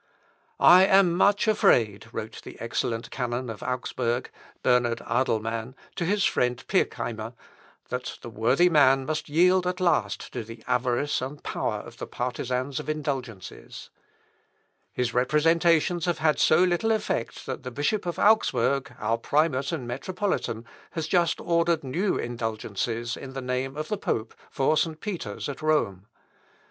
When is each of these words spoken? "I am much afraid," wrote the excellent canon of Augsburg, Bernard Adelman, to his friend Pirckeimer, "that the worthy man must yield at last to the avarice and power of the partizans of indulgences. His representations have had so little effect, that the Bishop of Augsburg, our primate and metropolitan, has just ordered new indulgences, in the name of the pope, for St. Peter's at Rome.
"I 0.59 0.87
am 0.87 1.13
much 1.13 1.47
afraid," 1.47 2.07
wrote 2.11 2.41
the 2.41 2.59
excellent 2.59 3.11
canon 3.11 3.51
of 3.51 3.61
Augsburg, 3.61 4.31
Bernard 4.63 4.97
Adelman, 5.07 5.75
to 5.95 6.05
his 6.05 6.23
friend 6.23 6.57
Pirckeimer, 6.67 7.33
"that 7.89 8.17
the 8.23 8.29
worthy 8.31 8.67
man 8.67 9.05
must 9.05 9.29
yield 9.29 9.67
at 9.67 9.79
last 9.79 10.33
to 10.33 10.43
the 10.43 10.63
avarice 10.65 11.21
and 11.21 11.43
power 11.43 11.81
of 11.81 11.97
the 11.99 12.07
partizans 12.07 12.79
of 12.79 12.89
indulgences. 12.89 13.91
His 14.91 15.13
representations 15.13 16.05
have 16.05 16.17
had 16.17 16.39
so 16.39 16.63
little 16.63 16.91
effect, 16.91 17.45
that 17.45 17.61
the 17.61 17.69
Bishop 17.69 18.07
of 18.07 18.17
Augsburg, 18.17 18.95
our 18.97 19.19
primate 19.19 19.71
and 19.71 19.87
metropolitan, 19.87 20.65
has 20.93 21.05
just 21.07 21.39
ordered 21.39 21.83
new 21.83 22.17
indulgences, 22.17 23.15
in 23.15 23.33
the 23.33 23.39
name 23.41 23.77
of 23.77 23.89
the 23.89 23.99
pope, 23.99 24.33
for 24.49 24.75
St. 24.75 24.99
Peter's 24.99 25.47
at 25.47 25.61
Rome. 25.61 26.07